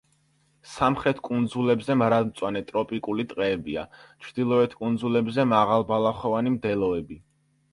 [0.69, 3.83] სამხრეთ კუნძულებზე მარადმწვანე ტროპიკული ტყეებია,
[4.25, 7.21] ჩრდილოეთ კუნძულებზე მაღალბალახოვანი მდელოები.